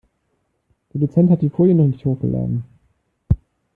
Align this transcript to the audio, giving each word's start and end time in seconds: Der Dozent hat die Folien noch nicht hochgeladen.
Der 0.93 1.01
Dozent 1.01 1.29
hat 1.29 1.43
die 1.43 1.49
Folien 1.51 1.77
noch 1.77 1.85
nicht 1.85 2.03
hochgeladen. 2.05 2.63